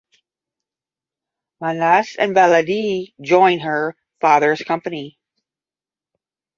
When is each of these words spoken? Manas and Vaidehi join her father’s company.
Manas 1.59 2.15
and 2.17 2.35
Vaidehi 2.35 3.13
join 3.21 3.59
her 3.59 3.95
father’s 4.19 4.63
company. 4.63 5.19